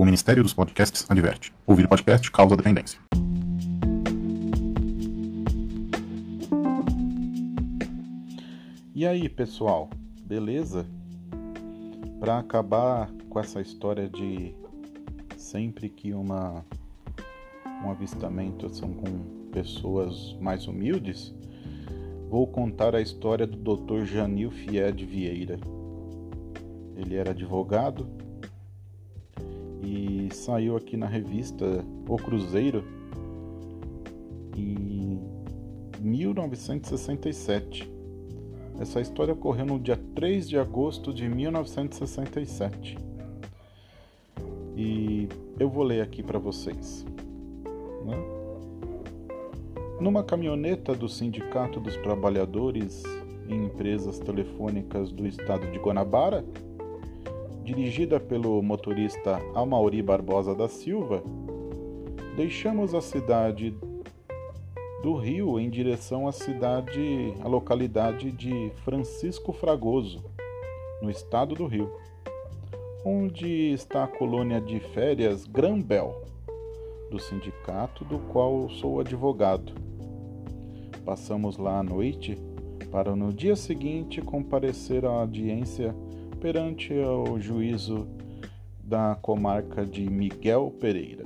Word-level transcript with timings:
O 0.00 0.04
Ministério 0.04 0.44
dos 0.44 0.54
Podcasts 0.54 1.04
adverte: 1.10 1.52
ouvir 1.66 1.88
podcast 1.88 2.30
causa 2.30 2.56
dependência. 2.56 3.00
E 8.94 9.04
aí, 9.04 9.28
pessoal, 9.28 9.90
beleza? 10.22 10.86
Para 12.20 12.38
acabar 12.38 13.10
com 13.28 13.40
essa 13.40 13.60
história 13.60 14.08
de 14.08 14.54
sempre 15.36 15.88
que 15.88 16.12
uma 16.12 16.64
um 17.84 17.90
avistamento 17.90 18.72
são 18.72 18.92
com 18.92 19.50
pessoas 19.50 20.36
mais 20.40 20.68
humildes, 20.68 21.34
vou 22.30 22.46
contar 22.46 22.94
a 22.94 23.00
história 23.00 23.48
do 23.48 23.76
Dr. 23.76 24.04
Janil 24.04 24.52
Fied 24.52 25.04
Vieira. 25.04 25.58
Ele 26.96 27.16
era 27.16 27.30
advogado 27.30 28.17
saiu 30.36 30.76
aqui 30.76 30.96
na 30.96 31.06
revista 31.06 31.84
O 32.08 32.16
Cruzeiro 32.16 32.84
em 34.56 35.20
1967. 36.00 37.90
Essa 38.80 39.00
história 39.00 39.34
ocorreu 39.34 39.66
no 39.66 39.78
dia 39.78 39.98
3 40.14 40.48
de 40.48 40.58
agosto 40.58 41.12
de 41.12 41.28
1967. 41.28 42.96
E 44.76 45.28
eu 45.58 45.68
vou 45.68 45.82
ler 45.82 46.00
aqui 46.00 46.22
para 46.22 46.38
vocês. 46.38 47.04
Né? 48.04 48.16
Numa 50.00 50.22
caminhoneta 50.22 50.94
do 50.94 51.08
Sindicato 51.08 51.80
dos 51.80 51.96
Trabalhadores 51.96 53.02
em 53.48 53.64
Empresas 53.64 54.20
Telefônicas 54.20 55.10
do 55.10 55.26
Estado 55.26 55.68
de 55.72 55.78
Guanabara, 55.78 56.44
dirigida 57.68 58.18
pelo 58.18 58.62
motorista 58.62 59.38
Amauri 59.54 60.00
Barbosa 60.00 60.54
da 60.54 60.68
Silva, 60.68 61.22
deixamos 62.34 62.94
a 62.94 63.00
cidade 63.02 63.76
do 65.02 65.14
Rio 65.16 65.60
em 65.60 65.68
direção 65.68 66.26
à 66.26 66.32
cidade, 66.32 67.34
à 67.42 67.46
localidade 67.46 68.32
de 68.32 68.72
Francisco 68.84 69.52
Fragoso, 69.52 70.24
no 71.02 71.10
estado 71.10 71.54
do 71.54 71.66
Rio, 71.66 71.92
onde 73.04 73.46
está 73.74 74.04
a 74.04 74.08
colônia 74.08 74.62
de 74.62 74.80
férias 74.80 75.44
Grambel, 75.46 76.22
do 77.10 77.20
sindicato 77.20 78.02
do 78.02 78.18
qual 78.18 78.70
sou 78.70 78.98
advogado. 78.98 79.74
Passamos 81.04 81.58
lá 81.58 81.80
à 81.80 81.82
noite 81.82 82.38
para 82.90 83.14
no 83.14 83.30
dia 83.30 83.54
seguinte 83.54 84.22
comparecer 84.22 85.04
à 85.04 85.10
audiência 85.10 85.94
perante 86.40 86.94
o 86.94 87.38
juízo 87.38 88.06
da 88.82 89.16
comarca 89.20 89.84
de 89.84 90.08
Miguel 90.08 90.72
Pereira. 90.80 91.24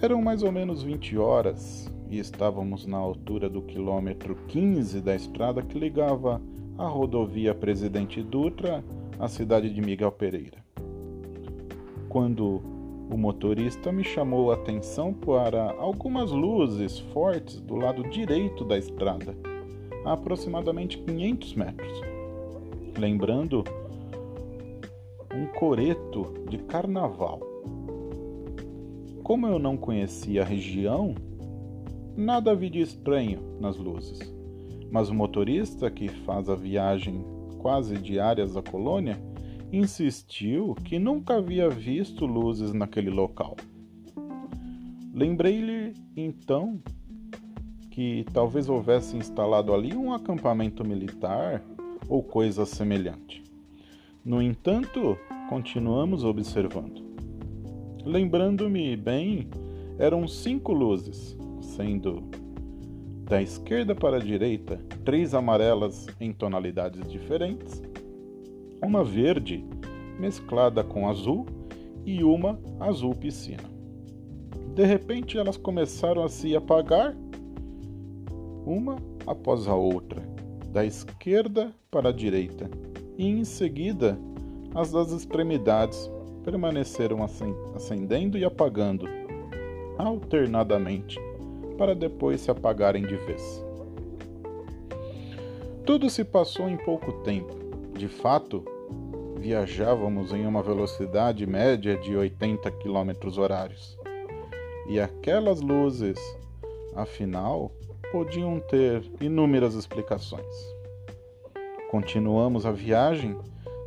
Eram 0.00 0.22
mais 0.22 0.42
ou 0.42 0.52
menos 0.52 0.82
20 0.82 1.18
horas 1.18 1.92
e 2.08 2.18
estávamos 2.18 2.86
na 2.86 2.96
altura 2.96 3.48
do 3.48 3.60
quilômetro 3.60 4.36
15 4.46 5.00
da 5.00 5.14
estrada 5.14 5.60
que 5.60 5.78
ligava 5.78 6.40
a 6.78 6.86
rodovia 6.86 7.52
Presidente 7.54 8.22
Dutra 8.22 8.84
à 9.18 9.26
cidade 9.26 9.68
de 9.68 9.80
Miguel 9.80 10.12
Pereira. 10.12 10.58
Quando 12.08 12.62
o 13.10 13.16
motorista 13.16 13.90
me 13.90 14.04
chamou 14.04 14.52
a 14.52 14.54
atenção 14.54 15.12
para 15.12 15.72
algumas 15.72 16.30
luzes 16.30 17.00
fortes 17.12 17.60
do 17.60 17.74
lado 17.74 18.08
direito 18.08 18.64
da 18.64 18.78
estrada, 18.78 19.36
a 20.04 20.12
aproximadamente 20.12 20.98
500 20.98 21.54
metros 21.54 22.17
lembrando 22.98 23.64
um 25.32 25.46
coreto 25.46 26.34
de 26.50 26.58
carnaval. 26.58 27.40
Como 29.22 29.46
eu 29.46 29.58
não 29.58 29.76
conhecia 29.76 30.42
a 30.42 30.44
região, 30.44 31.14
nada 32.16 32.54
vi 32.54 32.68
de 32.68 32.80
estranho 32.80 33.40
nas 33.60 33.76
luzes, 33.76 34.18
mas 34.90 35.08
o 35.08 35.14
motorista 35.14 35.90
que 35.90 36.08
faz 36.08 36.48
a 36.48 36.56
viagem 36.56 37.24
quase 37.58 37.96
diárias 37.96 38.56
à 38.56 38.62
colônia 38.62 39.16
insistiu 39.72 40.74
que 40.74 40.98
nunca 40.98 41.36
havia 41.36 41.68
visto 41.68 42.26
luzes 42.26 42.72
naquele 42.72 43.10
local. 43.10 43.56
Lembrei-lhe 45.12 45.94
então 46.16 46.80
que 47.90 48.24
talvez 48.32 48.68
houvesse 48.68 49.16
instalado 49.16 49.74
ali 49.74 49.94
um 49.94 50.12
acampamento 50.12 50.84
militar 50.84 51.62
ou 52.08 52.22
coisa 52.22 52.64
semelhante. 52.64 53.42
No 54.24 54.42
entanto, 54.42 55.16
continuamos 55.48 56.24
observando. 56.24 57.02
Lembrando-me 58.04 58.96
bem, 58.96 59.48
eram 59.98 60.26
cinco 60.26 60.72
luzes, 60.72 61.36
sendo 61.60 62.22
da 63.24 63.42
esquerda 63.42 63.94
para 63.94 64.16
a 64.16 64.20
direita 64.20 64.80
três 65.04 65.34
amarelas 65.34 66.06
em 66.18 66.32
tonalidades 66.32 67.06
diferentes, 67.10 67.82
uma 68.82 69.04
verde 69.04 69.64
mesclada 70.18 70.82
com 70.82 71.08
azul 71.08 71.46
e 72.04 72.24
uma 72.24 72.58
azul 72.80 73.14
piscina. 73.14 73.70
De 74.74 74.84
repente 74.84 75.36
elas 75.36 75.56
começaram 75.56 76.22
a 76.22 76.28
se 76.28 76.54
apagar, 76.54 77.16
uma 78.64 78.96
após 79.26 79.66
a 79.66 79.74
outra, 79.74 80.22
da 80.68 80.84
esquerda 80.84 81.72
para 81.90 82.10
a 82.10 82.12
direita, 82.12 82.70
e 83.16 83.26
em 83.26 83.44
seguida 83.44 84.18
as 84.74 84.92
das 84.92 85.12
extremidades 85.12 86.10
permaneceram 86.44 87.18
acendendo 87.74 88.38
e 88.38 88.44
apagando 88.44 89.06
alternadamente, 89.98 91.18
para 91.76 91.94
depois 91.94 92.40
se 92.40 92.50
apagarem 92.50 93.02
de 93.02 93.16
vez. 93.16 93.64
Tudo 95.84 96.08
se 96.10 96.24
passou 96.24 96.68
em 96.68 96.76
pouco 96.76 97.12
tempo. 97.22 97.56
De 97.96 98.08
fato, 98.08 98.64
viajávamos 99.38 100.32
em 100.32 100.46
uma 100.46 100.62
velocidade 100.62 101.46
média 101.46 101.96
de 101.96 102.16
80 102.16 102.70
km 102.72 103.38
horários. 103.38 103.98
E 104.88 105.00
aquelas 105.00 105.60
luzes, 105.60 106.18
afinal, 106.94 107.72
podiam 108.10 108.60
ter 108.60 109.02
inúmeras 109.20 109.74
explicações. 109.74 110.54
Continuamos 111.90 112.66
a 112.66 112.70
viagem 112.70 113.36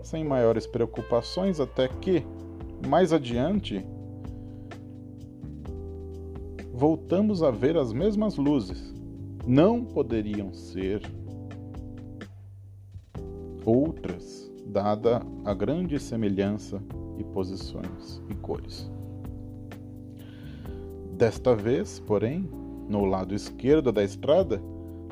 sem 0.02 0.24
maiores 0.24 0.66
preocupações 0.66 1.60
até 1.60 1.88
que, 1.88 2.26
mais 2.88 3.14
adiante, 3.14 3.86
voltamos 6.74 7.44
a 7.44 7.52
ver 7.52 7.78
as 7.78 7.94
mesmas 7.94 8.38
luzes. 8.38 8.94
Não 9.46 9.84
poderiam 9.84 10.54
ser 10.54 11.02
outras, 13.66 14.52
dada 14.66 15.22
a 15.46 15.54
grande 15.54 16.00
semelhança 16.00 16.82
e 17.18 17.24
posições 17.24 18.22
e 18.30 18.36
cores. 18.36 18.90
Desta 21.14 21.56
vez, 21.56 22.00
porém, 22.00 22.50
no 22.92 23.06
lado 23.06 23.34
esquerdo 23.34 23.90
da 23.90 24.04
estrada, 24.04 24.62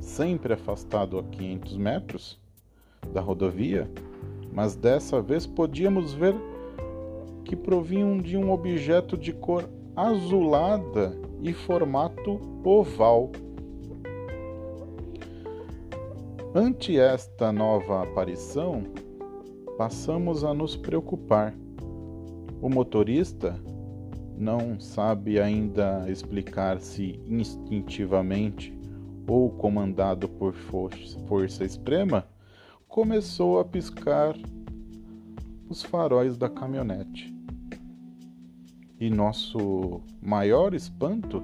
sempre 0.01 0.53
afastado 0.53 1.17
a 1.17 1.23
500 1.23 1.77
metros 1.77 2.39
da 3.13 3.21
rodovia, 3.21 3.89
mas 4.51 4.75
dessa 4.75 5.21
vez 5.21 5.47
podíamos 5.47 6.13
ver 6.13 6.35
que 7.45 7.55
provinham 7.55 8.17
de 8.17 8.35
um 8.35 8.51
objeto 8.51 9.17
de 9.17 9.31
cor 9.31 9.67
azulada 9.95 11.17
e 11.41 11.53
formato 11.53 12.41
oval. 12.65 13.31
Ante 16.53 16.99
esta 16.99 17.51
nova 17.53 18.03
aparição, 18.03 18.83
passamos 19.77 20.43
a 20.43 20.53
nos 20.53 20.75
preocupar. 20.75 21.55
O 22.61 22.67
motorista 22.69 23.57
não 24.39 24.79
sabe 24.79 25.37
ainda 25.37 26.09
explicar 26.09 26.79
se 26.79 27.19
instintivamente 27.27 28.73
ou 29.27 29.51
comandado 29.51 30.29
por 30.29 30.53
força, 30.53 31.65
extrema, 31.65 32.25
começou 32.87 33.59
a 33.59 33.65
piscar 33.65 34.35
os 35.67 35.83
faróis 35.83 36.37
da 36.37 36.49
caminhonete. 36.49 37.35
E 38.97 39.09
nosso 39.09 40.01
maior 40.21 40.73
espanto, 40.73 41.43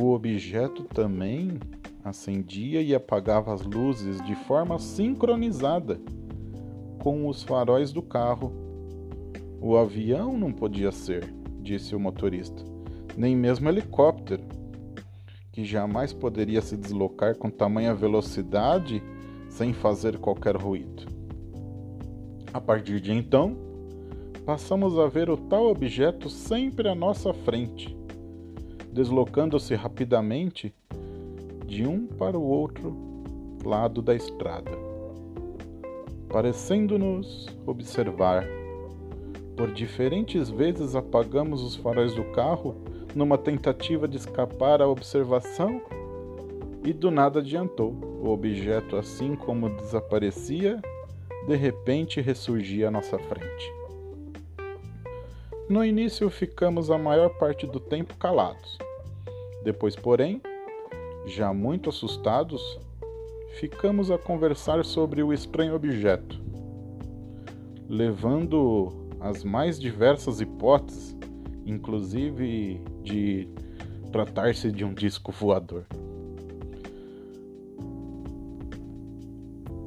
o 0.00 0.12
objeto 0.12 0.84
também 0.84 1.58
acendia 2.04 2.80
e 2.80 2.94
apagava 2.94 3.52
as 3.52 3.62
luzes 3.62 4.24
de 4.24 4.34
forma 4.34 4.78
sincronizada 4.78 6.00
com 7.00 7.28
os 7.28 7.42
faróis 7.42 7.92
do 7.92 8.02
carro 8.02 8.61
o 9.62 9.76
avião 9.76 10.36
não 10.36 10.52
podia 10.52 10.90
ser, 10.90 11.32
disse 11.60 11.94
o 11.94 12.00
motorista, 12.00 12.64
nem 13.16 13.36
mesmo 13.36 13.68
helicóptero, 13.68 14.42
que 15.52 15.64
jamais 15.64 16.12
poderia 16.12 16.60
se 16.60 16.76
deslocar 16.76 17.36
com 17.36 17.48
tamanha 17.48 17.94
velocidade 17.94 19.00
sem 19.48 19.72
fazer 19.72 20.18
qualquer 20.18 20.56
ruído. 20.56 21.06
A 22.52 22.60
partir 22.60 23.00
de 23.00 23.12
então, 23.12 23.56
passamos 24.44 24.98
a 24.98 25.06
ver 25.06 25.30
o 25.30 25.36
tal 25.36 25.68
objeto 25.68 26.28
sempre 26.28 26.88
à 26.88 26.94
nossa 26.94 27.32
frente, 27.32 27.96
deslocando-se 28.92 29.76
rapidamente 29.76 30.74
de 31.66 31.86
um 31.86 32.08
para 32.08 32.36
o 32.36 32.42
outro 32.42 32.96
lado 33.64 34.02
da 34.02 34.14
estrada, 34.14 34.72
parecendo-nos 36.28 37.46
observar. 37.64 38.61
Por 39.56 39.72
diferentes 39.72 40.48
vezes 40.48 40.96
apagamos 40.96 41.62
os 41.62 41.76
faróis 41.76 42.14
do 42.14 42.24
carro 42.32 42.76
numa 43.14 43.36
tentativa 43.36 44.08
de 44.08 44.16
escapar 44.16 44.80
à 44.80 44.88
observação 44.88 45.80
e 46.84 46.92
do 46.92 47.10
nada 47.10 47.40
adiantou. 47.40 47.92
O 48.22 48.30
objeto, 48.30 48.96
assim 48.96 49.36
como 49.36 49.68
desaparecia, 49.68 50.80
de 51.46 51.56
repente 51.56 52.20
ressurgia 52.20 52.88
à 52.88 52.90
nossa 52.90 53.18
frente. 53.18 53.72
No 55.68 55.84
início 55.84 56.28
ficamos 56.30 56.90
a 56.90 56.98
maior 56.98 57.30
parte 57.38 57.66
do 57.66 57.80
tempo 57.80 58.16
calados. 58.16 58.78
Depois, 59.64 59.94
porém, 59.94 60.40
já 61.24 61.52
muito 61.52 61.88
assustados, 61.88 62.78
ficamos 63.54 64.10
a 64.10 64.18
conversar 64.18 64.84
sobre 64.84 65.22
o 65.22 65.32
estranho 65.32 65.74
objeto, 65.74 66.40
levando 67.88 69.01
as 69.22 69.44
mais 69.44 69.78
diversas 69.78 70.40
hipóteses, 70.40 71.16
inclusive 71.64 72.80
de 73.02 73.48
tratar-se 74.10 74.72
de 74.72 74.84
um 74.84 74.92
disco 74.92 75.30
voador. 75.30 75.86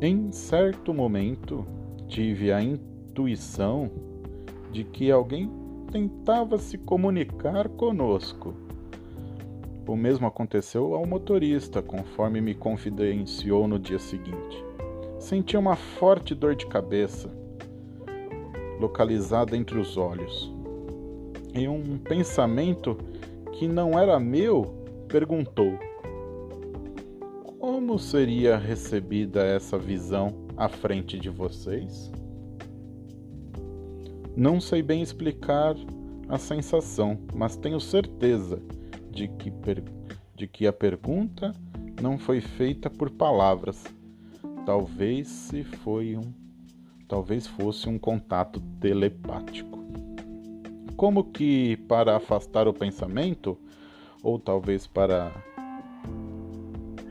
Em 0.02 0.32
certo 0.32 0.94
momento, 0.94 1.66
tive 2.08 2.52
a 2.52 2.62
intuição 2.62 3.92
de 4.72 4.84
que 4.84 5.12
alguém 5.12 5.50
tentava 5.92 6.58
se 6.58 6.78
comunicar 6.78 7.68
conosco. 7.70 8.54
O 9.88 9.96
mesmo 9.96 10.26
aconteceu 10.26 10.96
ao 10.96 11.06
motorista, 11.06 11.82
conforme 11.82 12.42
me 12.42 12.56
confidenciou 12.56 13.68
no 13.68 13.78
dia 13.78 14.00
seguinte. 14.00 14.64
Senti 15.20 15.56
uma 15.56 15.76
forte 15.76 16.34
dor 16.34 16.56
de 16.56 16.66
cabeça, 16.66 17.30
localizada 18.86 19.58
entre 19.58 19.80
os 19.80 19.98
olhos. 19.98 20.54
E 21.54 21.68
um 21.68 21.98
pensamento 21.98 22.98
que 23.54 23.68
não 23.68 23.98
era 23.98 24.20
meu 24.20 24.64
perguntou: 25.08 25.78
como 27.60 27.98
seria 27.98 28.58
recebida 28.58 29.44
essa 29.44 29.78
visão 29.78 30.34
à 30.56 30.70
frente 30.70 31.20
de 31.20 31.30
vocês? 31.30 32.12
Não 34.36 34.60
sei 34.60 34.82
bem 34.82 35.02
explicar 35.02 35.76
a 36.28 36.38
sensação, 36.38 37.18
mas 37.34 37.56
tenho 37.56 37.80
certeza 37.80 38.62
de 39.10 39.30
que, 39.30 39.52
de 40.36 40.48
que 40.48 40.68
a 40.68 40.74
pergunta 40.74 41.54
não 42.02 42.18
foi 42.18 42.42
feita 42.42 42.90
por 42.90 43.10
palavras. 43.10 43.84
Talvez 44.66 45.28
se 45.28 45.64
foi 45.64 46.18
um, 46.18 46.45
talvez 47.08 47.48
fosse 47.48 47.88
um 47.88 47.98
contato 47.98 48.60
telepático. 48.80 49.80
Como 50.96 51.24
que 51.26 51.78
para 51.88 52.16
afastar 52.16 52.68
o 52.68 52.74
pensamento, 52.74 53.58
ou 54.24 54.40
talvez 54.40 54.88
para 54.88 55.32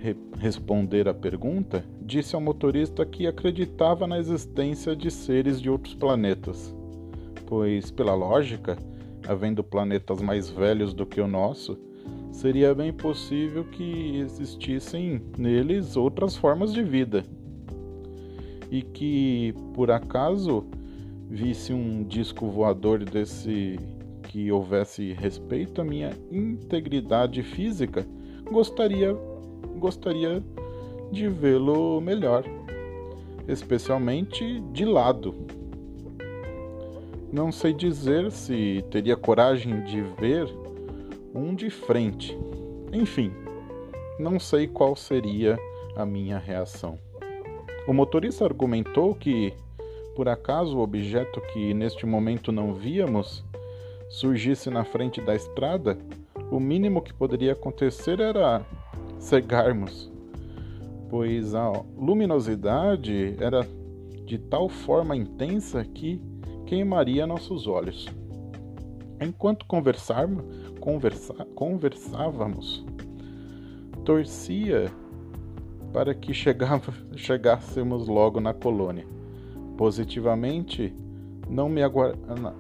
re 0.01 0.17
responder 0.39 1.09
à 1.09 1.15
pergunta, 1.15 1.85
disse 2.01 2.35
ao 2.35 2.41
motorista 2.41 3.07
que 3.07 3.27
acreditava 3.27 4.07
na 4.07 4.19
existência 4.19 4.95
de 4.97 5.11
seres 5.11 5.61
de 5.61 5.71
outros 5.71 5.95
planetas, 5.95 6.75
pois, 7.47 7.91
pela 7.91 8.15
lógica, 8.15 8.77
havendo 9.27 9.63
planetas 9.63 10.21
mais 10.21 10.51
velhos 10.51 10.93
do 10.93 11.07
que 11.07 11.21
o 11.21 11.29
nosso, 11.29 11.79
seria 12.31 12.75
bem 12.75 12.93
possível 12.93 13.65
que 13.65 14.19
existissem 14.19 15.23
neles 15.39 15.97
outras 15.97 16.37
formas 16.37 16.73
de 16.73 16.83
vida. 16.83 17.25
E 18.71 18.83
que, 18.83 19.55
por 19.75 19.91
acaso, 19.91 20.65
visse 21.29 21.73
um 21.73 22.03
disco 22.03 22.49
voador 22.49 23.05
desse 23.05 23.79
que 24.25 24.51
houvesse 24.51 25.13
respeito 25.13 25.81
à 25.81 25.85
minha 25.85 26.11
integridade 26.31 27.43
física, 27.43 28.07
gostaria 28.51 29.17
gostaria 29.79 30.43
de 31.11 31.29
vê-lo 31.29 32.01
melhor, 32.01 32.45
especialmente 33.47 34.61
de 34.73 34.85
lado. 34.85 35.35
Não 37.33 37.51
sei 37.51 37.73
dizer 37.73 38.31
se 38.31 38.85
teria 38.91 39.17
coragem 39.17 39.83
de 39.85 40.01
ver 40.01 40.49
um 41.35 41.55
de 41.55 41.69
frente. 41.69 42.39
Enfim, 42.93 43.33
não 44.19 44.39
sei 44.39 44.67
qual 44.67 44.95
seria 44.95 45.59
a 45.97 46.07
minha 46.07 46.39
reação. 46.39 46.99
O 47.87 47.93
motorista 47.93 48.47
argumentou 48.47 49.15
que, 49.15 49.53
por 50.17 50.27
acaso, 50.27 50.79
o 50.79 50.81
objeto 50.81 51.41
que 51.53 51.75
neste 51.75 52.07
momento 52.07 52.51
não 52.51 52.73
víamos 52.73 53.45
surgisse 54.09 54.71
na 54.71 54.85
frente 54.85 55.21
da 55.21 55.35
estrada, 55.35 55.99
o 56.51 56.59
mínimo 56.59 57.03
que 57.03 57.13
poderia 57.13 57.53
acontecer 57.53 58.21
era 58.21 58.65
cegarmos, 59.19 60.11
pois 61.11 61.55
a 61.55 61.73
luminosidade 61.97 63.37
era 63.39 63.69
de 64.25 64.39
tal 64.39 64.69
forma 64.69 65.15
intensa 65.15 65.85
que 65.85 66.23
queimaria 66.65 67.27
nossos 67.27 67.67
olhos. 67.67 68.07
Enquanto 69.21 69.67
conversa, 69.67 70.27
conversávamos, 71.55 72.85
torcia 74.05 74.91
para 75.95 76.13
que 76.13 76.35
chegava, 76.35 76.93
chegássemos 77.15 78.09
logo 78.09 78.41
na 78.41 78.53
colônia. 78.53 79.07
Positivamente, 79.79 80.93
não 81.49 81.69
me, 81.69 81.81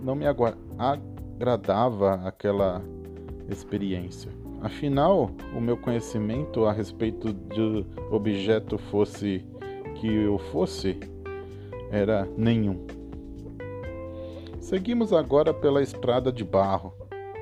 não 0.01 0.15
me 0.15 0.25
agradava 0.79 2.15
aquela 2.27 2.81
experiência. 3.51 4.31
Afinal, 4.63 5.33
o 5.55 5.61
meu 5.61 5.77
conhecimento 5.77 6.65
a 6.65 6.73
respeito 6.73 7.33
do 7.33 7.85
objeto 8.11 8.79
fosse 8.79 9.45
que 9.97 10.07
eu 10.07 10.39
fosse 10.39 10.99
era 11.91 12.29
nenhum. 12.37 12.87
Seguimos 14.61 15.13
agora 15.13 15.53
pela 15.53 15.83
estrada 15.83 16.33
de 16.33 16.45
barro. 16.45 16.95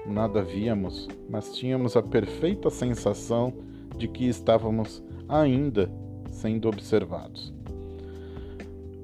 Nada 0.05 0.43
víamos, 0.43 1.07
mas 1.31 1.55
tínhamos 1.55 1.97
a 1.97 2.03
perfeita 2.03 2.71
sensação 2.71 3.53
de 3.97 4.09
que 4.09 4.27
estávamos 4.27 5.03
ainda 5.33 5.91
sendo 6.31 6.69
observados. 6.69 7.55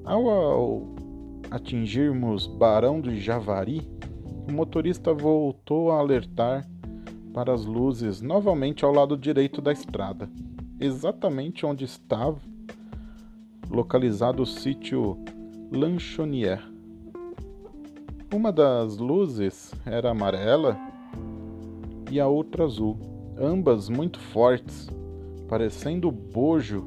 Ao, 0.05 0.29
ao 0.29 0.83
atingirmos 1.49 2.45
Barão 2.45 3.01
do 3.01 3.15
Javari, 3.15 3.89
o 4.47 4.51
motorista 4.51 5.11
voltou 5.13 5.91
a 5.91 5.97
alertar 5.97 6.67
para 7.33 7.53
as 7.53 7.65
luzes 7.65 8.21
novamente 8.21 8.85
ao 8.85 8.91
lado 8.91 9.17
direito 9.17 9.61
da 9.61 9.71
estrada, 9.71 10.29
exatamente 10.79 11.65
onde 11.65 11.85
estava 11.85 12.39
localizado 13.69 14.43
o 14.43 14.45
sítio 14.45 15.17
Lanchonier. 15.71 16.61
Uma 18.33 18.51
das 18.51 18.97
luzes 18.97 19.73
era 19.85 20.11
amarela 20.11 20.77
e 22.11 22.19
a 22.19 22.27
outra 22.27 22.65
azul, 22.65 22.99
ambas 23.37 23.89
muito 23.89 24.19
fortes, 24.19 24.89
parecendo 25.49 26.07
o 26.07 26.11
bojo 26.11 26.85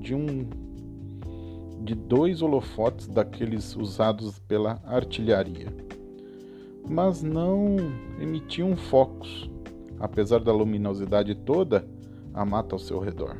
de 0.00 0.14
um 0.14 0.48
de 1.84 1.94
dois 1.94 2.42
holofotes 2.42 3.06
daqueles 3.06 3.76
usados 3.76 4.38
pela 4.40 4.80
artilharia. 4.84 5.68
Mas 6.88 7.22
não 7.22 7.76
emitiam 8.20 8.76
focos, 8.76 9.48
apesar 10.00 10.40
da 10.40 10.52
luminosidade 10.52 11.34
toda, 11.34 11.86
a 12.34 12.44
mata 12.44 12.74
ao 12.74 12.78
seu 12.78 12.98
redor. 12.98 13.36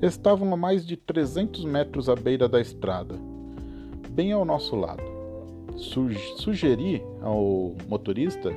Estavam 0.00 0.52
a 0.52 0.56
mais 0.56 0.86
de 0.86 0.96
300 0.96 1.64
metros 1.64 2.08
à 2.08 2.16
beira 2.16 2.48
da 2.48 2.60
estrada, 2.60 3.14
bem 4.10 4.32
ao 4.32 4.44
nosso 4.44 4.74
lado. 4.76 5.02
Sugeri 5.76 7.02
ao 7.20 7.74
motorista 7.88 8.50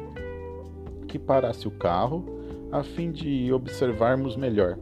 que 1.18 1.20
parasse 1.20 1.68
o 1.68 1.72
carro 1.72 2.24
a 2.72 2.84
fim 2.84 3.12
de 3.12 3.52
observarmos 3.52 4.38
melhor. 4.38 4.78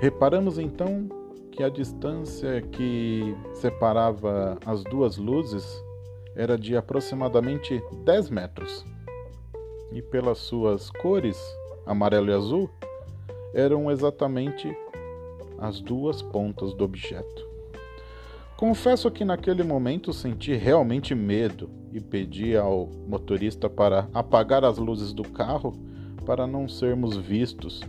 Reparamos 0.00 0.58
então 0.58 1.08
que 1.52 1.62
a 1.62 1.68
distância 1.68 2.62
que 2.62 3.36
separava 3.52 4.58
as 4.64 4.82
duas 4.84 5.18
luzes 5.18 5.82
era 6.34 6.58
de 6.58 6.76
aproximadamente 6.76 7.82
10 8.04 8.30
metros. 8.30 8.84
E 9.92 10.02
pelas 10.02 10.38
suas 10.38 10.90
cores, 10.90 11.38
amarelo 11.86 12.30
e 12.30 12.34
azul, 12.34 12.70
eram 13.52 13.90
exatamente 13.90 14.76
as 15.58 15.80
duas 15.80 16.22
pontas 16.22 16.74
do 16.74 16.82
objeto. 16.82 17.53
Confesso 18.56 19.10
que 19.10 19.24
naquele 19.24 19.64
momento 19.64 20.12
senti 20.12 20.54
realmente 20.54 21.12
medo 21.12 21.68
e 21.92 22.00
pedi 22.00 22.56
ao 22.56 22.88
motorista 23.08 23.68
para 23.68 24.08
apagar 24.14 24.64
as 24.64 24.78
luzes 24.78 25.12
do 25.12 25.24
carro 25.24 25.72
para 26.24 26.46
não 26.46 26.68
sermos 26.68 27.16
vistos 27.16 27.80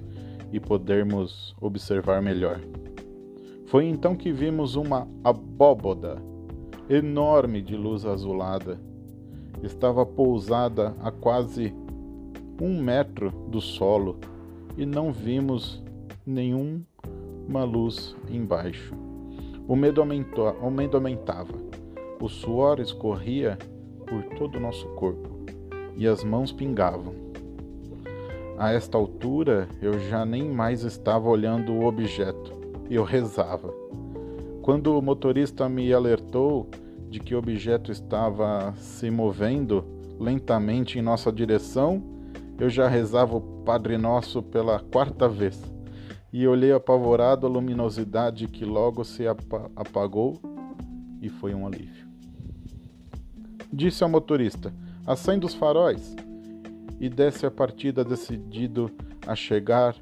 e 0.52 0.60
podermos 0.60 1.56
observar 1.62 2.22
melhor. 2.22 2.60
Foi 3.68 3.86
então 3.86 4.16
que 4.16 4.32
vimos 4.32 4.76
uma 4.76 5.08
abóboda 5.24 6.18
enorme 6.90 7.62
de 7.62 7.76
luz 7.76 8.04
azulada. 8.04 8.80
Estava 9.62 10.04
pousada 10.04 10.96
a 11.00 11.12
quase 11.12 11.74
um 12.60 12.82
metro 12.82 13.32
do 13.50 13.62
solo 13.62 14.20
e 14.78 14.86
não 14.86 15.12
vimos 15.12 15.84
nenhuma 16.26 17.64
luz 17.64 18.16
embaixo. 18.30 19.05
O 19.68 19.76
medo, 19.76 20.00
aumentou, 20.00 20.52
o 20.62 20.70
medo 20.70 20.96
aumentava. 20.96 21.54
O 22.22 22.30
suor 22.30 22.80
escorria 22.80 23.58
por 24.06 24.24
todo 24.38 24.58
o 24.58 24.60
nosso 24.60 24.88
corpo 24.90 25.28
e 25.98 26.08
as 26.08 26.24
mãos 26.24 26.52
pingavam. 26.52 27.14
A 28.60 28.72
esta 28.72 28.96
altura 28.96 29.68
eu 29.82 30.00
já 30.00 30.24
nem 30.24 30.50
mais 30.50 30.84
estava 30.84 31.28
olhando 31.28 31.74
o 31.74 31.86
objeto, 31.86 32.54
eu 32.92 33.04
rezava. 33.04 33.74
Quando 34.62 34.98
o 34.98 35.02
motorista 35.02 35.68
me 35.68 35.92
alertou 35.92 36.70
de 37.10 37.20
que 37.20 37.34
o 37.34 37.40
objeto 37.40 37.92
estava 37.92 38.72
se 38.78 39.10
movendo 39.10 39.84
lentamente 40.20 41.00
em 41.00 41.02
nossa 41.02 41.32
direção, 41.32 42.04
eu 42.60 42.70
já 42.70 42.88
rezava 42.88 43.36
o 43.36 43.42
Padre 43.42 43.98
Nosso 43.98 44.44
pela 44.44 44.80
quarta 44.80 45.28
vez 45.28 45.75
e 46.38 46.46
olhei 46.50 46.74
apavorado 46.74 47.48
a 47.48 47.50
luminosidade 47.50 48.50
que 48.50 48.66
logo 48.66 49.06
se 49.06 49.24
apagou 49.26 50.38
e 51.22 51.30
foi 51.30 51.56
um 51.56 51.66
alívio. 51.66 52.06
Disse 53.72 54.04
ao 54.04 54.10
motorista: 54.10 54.74
acende 55.08 55.46
os 55.46 55.54
faróis 55.54 56.14
e 57.00 57.08
desce 57.08 57.46
a 57.46 57.52
partida 57.52 58.04
decidido 58.04 58.92
a 59.26 59.34
chegar 59.34 59.96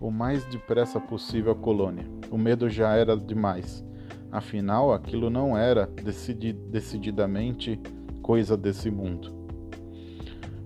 o 0.00 0.10
mais 0.10 0.42
depressa 0.46 0.98
possível 0.98 1.52
à 1.52 1.54
colônia. 1.54 2.06
O 2.30 2.38
medo 2.38 2.70
já 2.70 2.94
era 2.94 3.14
demais. 3.14 3.84
Afinal, 4.32 4.94
aquilo 4.94 5.28
não 5.28 5.58
era 5.58 5.86
decidi 5.86 6.54
decididamente 6.54 7.78
coisa 8.22 8.56
desse 8.56 8.90
mundo. 8.90 9.30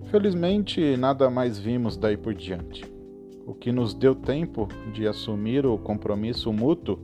Felizmente, 0.09 0.95
nada 0.95 1.29
mais 1.29 1.59
vimos 1.59 1.97
daí 1.97 2.15
por 2.15 2.33
diante, 2.33 2.94
o 3.45 3.53
que 3.53 3.71
nos 3.71 3.93
deu 3.93 4.15
tempo 4.15 4.67
de 4.91 5.07
assumir 5.07 5.65
o 5.65 5.77
compromisso 5.77 6.51
mútuo 6.51 6.99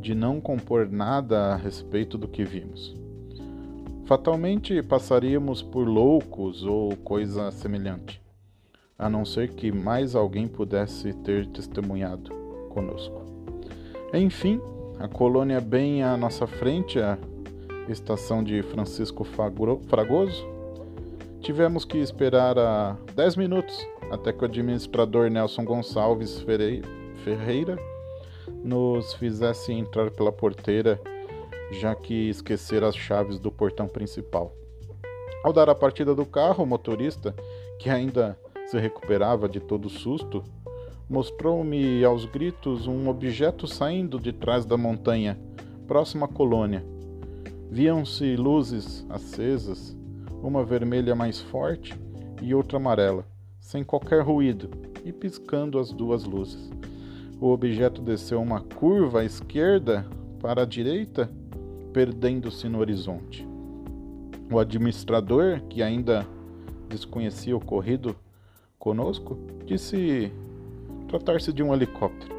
de 0.00 0.14
não 0.14 0.40
compor 0.40 0.88
nada 0.88 1.52
a 1.52 1.56
respeito 1.56 2.16
do 2.16 2.28
que 2.28 2.44
vimos. 2.44 2.94
Fatalmente 4.04 4.82
passaríamos 4.82 5.60
por 5.60 5.86
loucos 5.86 6.64
ou 6.64 6.96
coisa 6.96 7.50
semelhante, 7.50 8.22
a 8.98 9.10
não 9.10 9.24
ser 9.24 9.50
que 9.50 9.70
mais 9.70 10.14
alguém 10.14 10.46
pudesse 10.46 11.12
ter 11.12 11.46
testemunhado 11.48 12.30
conosco. 12.70 13.20
Enfim, 14.14 14.60
a 14.98 15.08
colônia 15.08 15.60
bem 15.60 16.02
à 16.02 16.16
nossa 16.16 16.46
frente, 16.46 16.98
a 16.98 17.18
estação 17.88 18.42
de 18.42 18.62
Francisco 18.62 19.24
Fragoso, 19.24 20.46
Tivemos 21.40 21.84
que 21.84 21.98
esperar 21.98 22.58
a 22.58 22.96
10 23.14 23.36
minutos 23.36 23.86
até 24.10 24.32
que 24.32 24.42
o 24.42 24.44
administrador 24.44 25.30
Nelson 25.30 25.64
Gonçalves 25.64 26.44
Ferreira 27.24 27.78
nos 28.64 29.14
fizesse 29.14 29.72
entrar 29.72 30.10
pela 30.10 30.32
porteira, 30.32 31.00
já 31.70 31.94
que 31.94 32.28
esquecera 32.28 32.88
as 32.88 32.96
chaves 32.96 33.38
do 33.38 33.50
portão 33.50 33.86
principal. 33.86 34.52
Ao 35.44 35.52
dar 35.52 35.68
a 35.70 35.74
partida 35.74 36.14
do 36.14 36.26
carro, 36.26 36.64
o 36.64 36.66
motorista, 36.66 37.34
que 37.78 37.88
ainda 37.88 38.38
se 38.66 38.78
recuperava 38.78 39.48
de 39.48 39.60
todo 39.60 39.88
susto, 39.88 40.42
mostrou-me 41.08 42.04
aos 42.04 42.24
gritos 42.24 42.86
um 42.86 43.08
objeto 43.08 43.66
saindo 43.66 44.18
de 44.18 44.32
trás 44.32 44.66
da 44.66 44.76
montanha, 44.76 45.38
próximo 45.86 46.24
à 46.24 46.28
colônia. 46.28 46.84
Viam-se 47.70 48.36
luzes 48.36 49.06
acesas 49.08 49.97
uma 50.42 50.64
vermelha 50.64 51.14
mais 51.14 51.40
forte 51.40 51.94
e 52.40 52.54
outra 52.54 52.76
amarela, 52.76 53.26
sem 53.60 53.82
qualquer 53.82 54.22
ruído 54.22 54.70
e 55.04 55.12
piscando 55.12 55.78
as 55.78 55.92
duas 55.92 56.24
luzes. 56.24 56.70
O 57.40 57.48
objeto 57.48 58.02
desceu 58.02 58.40
uma 58.40 58.60
curva 58.60 59.20
à 59.20 59.24
esquerda 59.24 60.06
para 60.40 60.62
a 60.62 60.66
direita, 60.66 61.30
perdendo-se 61.92 62.68
no 62.68 62.78
horizonte. 62.78 63.46
O 64.50 64.58
administrador, 64.58 65.60
que 65.68 65.82
ainda 65.82 66.26
desconhecia 66.88 67.54
o 67.54 67.58
ocorrido 67.58 68.16
conosco, 68.78 69.38
disse 69.66 70.32
tratar-se 71.08 71.52
de 71.52 71.62
um 71.62 71.72
helicóptero. 71.72 72.34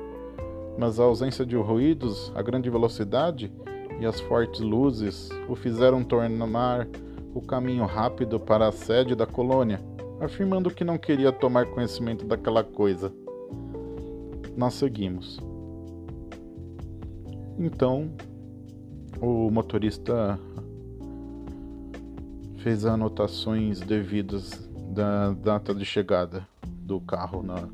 Mas 0.77 0.99
a 0.99 1.03
ausência 1.03 1.45
de 1.45 1.55
ruídos, 1.55 2.31
a 2.35 2.41
grande 2.41 2.69
velocidade 2.69 3.51
e 3.99 4.05
as 4.05 4.19
fortes 4.21 4.61
luzes 4.61 5.29
o 5.47 5.55
fizeram 5.55 6.03
tornar 6.03 6.87
o 7.33 7.41
caminho 7.41 7.85
rápido 7.85 8.39
para 8.39 8.67
a 8.67 8.71
sede 8.71 9.15
da 9.15 9.25
colônia, 9.25 9.81
afirmando 10.19 10.71
que 10.71 10.83
não 10.83 10.97
queria 10.97 11.31
tomar 11.31 11.65
conhecimento 11.67 12.25
daquela 12.25 12.63
coisa. 12.63 13.11
Nós 14.57 14.73
seguimos. 14.73 15.39
Então, 17.57 18.11
o 19.21 19.49
motorista 19.49 20.39
fez 22.57 22.85
anotações 22.85 23.79
devidas 23.79 24.69
da 24.93 25.31
data 25.31 25.73
de 25.73 25.85
chegada 25.85 26.47
do 26.65 26.99
carro 26.99 27.43
na, 27.43 27.67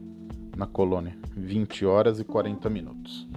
na 0.55 0.67
colônia: 0.67 1.17
20 1.35 1.85
horas 1.85 2.19
e 2.19 2.24
40 2.24 2.69
minutos. 2.69 3.27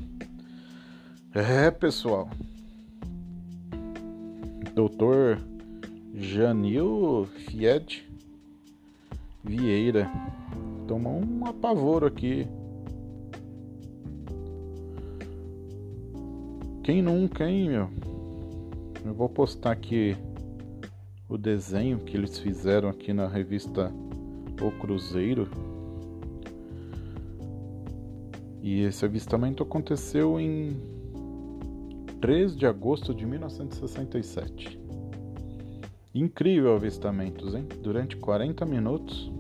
É, 1.34 1.70
pessoal. 1.70 2.28
Doutor 4.74 5.38
Janil 6.14 7.26
Fied 7.26 8.04
Vieira. 9.44 10.10
Tomou 10.86 11.22
um 11.22 11.46
apavoro 11.46 12.06
aqui. 12.06 12.46
Quem 16.82 17.02
nunca, 17.02 17.48
hein, 17.48 17.68
meu? 17.68 17.90
Eu 19.04 19.14
vou 19.14 19.28
postar 19.28 19.72
aqui 19.72 20.16
o 21.28 21.36
desenho 21.36 21.98
que 21.98 22.16
eles 22.16 22.38
fizeram 22.38 22.88
aqui 22.88 23.12
na 23.12 23.28
revista 23.28 23.92
O 24.60 24.70
Cruzeiro. 24.80 25.48
E 28.62 28.82
esse 28.82 29.04
avistamento 29.04 29.62
aconteceu 29.62 30.40
em 30.40 30.76
3 32.20 32.56
de 32.56 32.66
agosto 32.66 33.14
de 33.14 33.24
1967. 33.24 34.77
Incrível 36.18 36.74
avistamentos, 36.74 37.54
hein? 37.54 37.64
Durante 37.80 38.16
40 38.16 38.66
minutos 38.66 39.30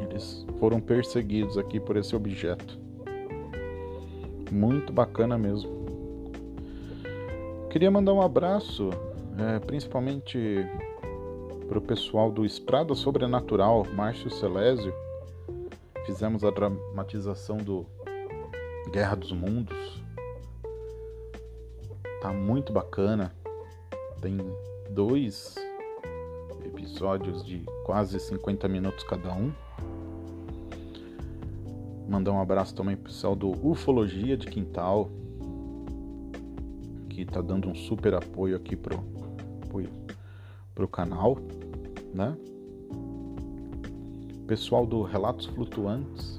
eles 0.00 0.46
foram 0.58 0.80
perseguidos 0.80 1.58
aqui 1.58 1.78
por 1.78 1.98
esse 1.98 2.16
objeto. 2.16 2.78
Muito 4.50 4.90
bacana 4.90 5.36
mesmo. 5.36 5.70
Queria 7.68 7.90
mandar 7.90 8.14
um 8.14 8.22
abraço, 8.22 8.88
é, 9.38 9.58
principalmente 9.58 10.66
para 11.68 11.76
o 11.76 11.82
pessoal 11.82 12.32
do 12.32 12.46
Estrada 12.46 12.94
Sobrenatural, 12.94 13.84
Márcio 13.94 14.30
Celésio. 14.30 14.94
Fizemos 16.06 16.42
a 16.42 16.50
dramatização 16.50 17.58
do 17.58 17.84
Guerra 18.90 19.16
dos 19.16 19.32
Mundos. 19.32 20.02
Tá 22.22 22.32
muito 22.32 22.72
bacana. 22.72 23.30
Tem 24.22 24.38
dois 24.90 25.54
episódios 26.64 27.44
de 27.44 27.64
quase 27.84 28.18
50 28.18 28.68
minutos 28.68 29.04
cada 29.04 29.32
um. 29.32 29.52
Mandar 32.08 32.32
um 32.32 32.40
abraço 32.40 32.74
também 32.74 32.96
pro 32.96 33.06
pessoal 33.06 33.34
do 33.34 33.50
Ufologia 33.66 34.36
de 34.36 34.46
Quintal, 34.46 35.10
que 37.08 37.24
tá 37.24 37.40
dando 37.40 37.68
um 37.68 37.74
super 37.74 38.14
apoio 38.14 38.56
aqui 38.56 38.76
pro, 38.76 39.02
apoio 39.64 39.88
pro 40.74 40.86
canal, 40.86 41.38
né? 42.12 42.36
Pessoal 44.46 44.86
do 44.86 45.02
Relatos 45.02 45.46
Flutuantes, 45.46 46.38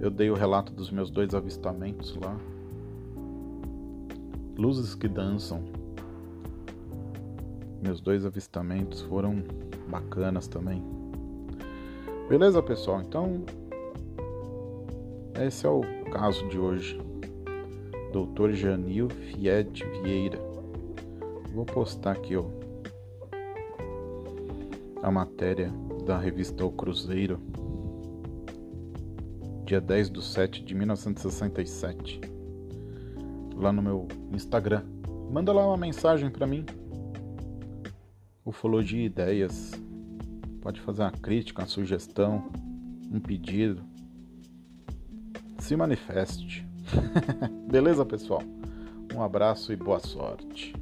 eu 0.00 0.10
dei 0.10 0.30
o 0.30 0.34
relato 0.34 0.72
dos 0.72 0.90
meus 0.90 1.10
dois 1.10 1.34
avistamentos 1.34 2.16
lá. 2.16 2.34
Luzes 4.56 4.94
que 4.94 5.06
dançam, 5.06 5.62
meus 7.82 8.00
dois 8.00 8.24
avistamentos 8.24 9.00
foram 9.02 9.42
bacanas 9.88 10.46
também. 10.46 10.82
Beleza, 12.28 12.62
pessoal? 12.62 13.00
Então, 13.00 13.44
esse 15.44 15.66
é 15.66 15.68
o 15.68 15.82
caso 16.12 16.46
de 16.48 16.58
hoje. 16.58 17.00
Dr. 18.12 18.52
Janil 18.52 19.08
Fied 19.08 19.84
Vieira. 20.02 20.38
Vou 21.52 21.64
postar 21.64 22.12
aqui 22.12 22.36
ó, 22.36 22.44
a 25.02 25.10
matéria 25.10 25.72
da 26.04 26.18
revista 26.18 26.64
O 26.64 26.70
Cruzeiro, 26.70 27.40
dia 29.64 29.80
10 29.80 30.10
de 30.10 30.24
7 30.24 30.62
de 30.64 30.74
1967, 30.74 32.20
lá 33.56 33.72
no 33.72 33.82
meu 33.82 34.06
Instagram. 34.32 34.82
Manda 35.30 35.52
lá 35.52 35.66
uma 35.66 35.76
mensagem 35.76 36.30
para 36.30 36.46
mim. 36.46 36.64
Ufologia 38.44 39.04
Ideias. 39.04 39.72
Pode 40.62 40.80
fazer 40.80 41.02
uma 41.02 41.10
crítica, 41.10 41.62
uma 41.62 41.68
sugestão, 41.68 42.50
um 43.12 43.20
pedido. 43.20 43.82
Se 45.58 45.76
manifeste. 45.76 46.66
Beleza, 47.70 48.04
pessoal? 48.04 48.42
Um 49.14 49.22
abraço 49.22 49.72
e 49.72 49.76
boa 49.76 50.00
sorte. 50.00 50.74